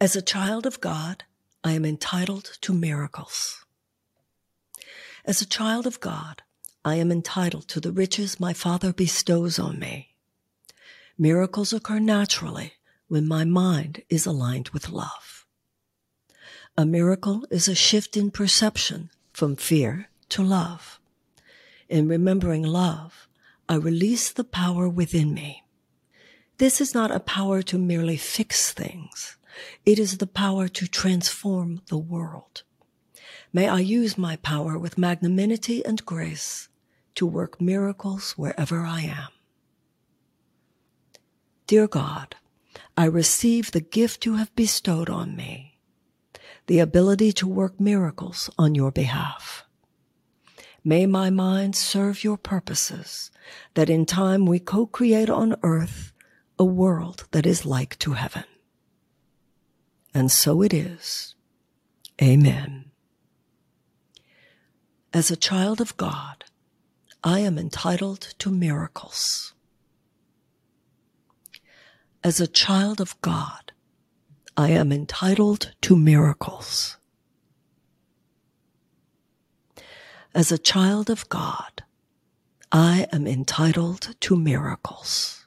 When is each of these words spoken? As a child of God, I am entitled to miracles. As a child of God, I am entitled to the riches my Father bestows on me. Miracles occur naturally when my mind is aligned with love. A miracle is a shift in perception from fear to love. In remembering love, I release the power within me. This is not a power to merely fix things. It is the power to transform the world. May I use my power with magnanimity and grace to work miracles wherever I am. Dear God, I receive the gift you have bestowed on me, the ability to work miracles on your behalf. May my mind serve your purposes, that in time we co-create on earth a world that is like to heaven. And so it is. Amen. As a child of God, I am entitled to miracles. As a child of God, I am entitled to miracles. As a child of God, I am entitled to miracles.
As 0.00 0.16
a 0.16 0.22
child 0.22 0.66
of 0.66 0.80
God, 0.80 1.24
I 1.62 1.72
am 1.72 1.84
entitled 1.84 2.58
to 2.62 2.72
miracles. 2.72 3.64
As 5.24 5.40
a 5.40 5.46
child 5.46 5.86
of 5.86 6.00
God, 6.00 6.42
I 6.84 6.96
am 6.96 7.12
entitled 7.12 7.68
to 7.68 7.80
the 7.80 7.92
riches 7.92 8.40
my 8.40 8.52
Father 8.52 8.92
bestows 8.92 9.58
on 9.58 9.78
me. 9.78 10.14
Miracles 11.16 11.72
occur 11.72 12.00
naturally 12.00 12.72
when 13.06 13.28
my 13.28 13.44
mind 13.44 14.02
is 14.08 14.26
aligned 14.26 14.70
with 14.70 14.88
love. 14.90 15.46
A 16.76 16.84
miracle 16.84 17.46
is 17.50 17.68
a 17.68 17.74
shift 17.74 18.16
in 18.16 18.30
perception 18.30 19.10
from 19.32 19.54
fear 19.54 20.08
to 20.30 20.42
love. 20.42 20.98
In 21.88 22.08
remembering 22.08 22.62
love, 22.62 23.28
I 23.68 23.76
release 23.76 24.32
the 24.32 24.44
power 24.44 24.88
within 24.88 25.32
me. 25.32 25.62
This 26.58 26.80
is 26.80 26.94
not 26.94 27.10
a 27.10 27.20
power 27.20 27.62
to 27.62 27.78
merely 27.78 28.16
fix 28.16 28.72
things. 28.72 29.36
It 29.84 29.98
is 29.98 30.18
the 30.18 30.26
power 30.26 30.68
to 30.68 30.86
transform 30.86 31.82
the 31.86 31.98
world. 31.98 32.62
May 33.52 33.68
I 33.68 33.80
use 33.80 34.16
my 34.16 34.36
power 34.36 34.78
with 34.78 34.98
magnanimity 34.98 35.84
and 35.84 36.04
grace 36.06 36.68
to 37.14 37.26
work 37.26 37.60
miracles 37.60 38.32
wherever 38.32 38.80
I 38.80 39.02
am. 39.02 39.28
Dear 41.66 41.86
God, 41.86 42.36
I 42.96 43.04
receive 43.04 43.70
the 43.70 43.80
gift 43.80 44.26
you 44.26 44.36
have 44.36 44.54
bestowed 44.54 45.08
on 45.08 45.36
me, 45.36 45.78
the 46.66 46.78
ability 46.78 47.32
to 47.32 47.48
work 47.48 47.80
miracles 47.80 48.50
on 48.58 48.74
your 48.74 48.90
behalf. 48.90 49.64
May 50.84 51.06
my 51.06 51.30
mind 51.30 51.76
serve 51.76 52.24
your 52.24 52.36
purposes, 52.36 53.30
that 53.74 53.88
in 53.88 54.04
time 54.04 54.46
we 54.46 54.58
co-create 54.58 55.30
on 55.30 55.56
earth 55.62 56.12
a 56.58 56.64
world 56.64 57.26
that 57.30 57.46
is 57.46 57.64
like 57.64 57.98
to 58.00 58.12
heaven. 58.12 58.44
And 60.14 60.30
so 60.30 60.62
it 60.62 60.74
is. 60.74 61.34
Amen. 62.20 62.90
As 65.14 65.30
a 65.30 65.36
child 65.36 65.80
of 65.80 65.96
God, 65.96 66.44
I 67.24 67.40
am 67.40 67.58
entitled 67.58 68.34
to 68.38 68.50
miracles. 68.50 69.54
As 72.24 72.40
a 72.40 72.46
child 72.46 73.00
of 73.00 73.20
God, 73.20 73.72
I 74.56 74.70
am 74.70 74.92
entitled 74.92 75.72
to 75.82 75.96
miracles. 75.96 76.96
As 80.34 80.50
a 80.50 80.58
child 80.58 81.10
of 81.10 81.28
God, 81.28 81.82
I 82.70 83.06
am 83.12 83.26
entitled 83.26 84.14
to 84.20 84.36
miracles. 84.36 85.41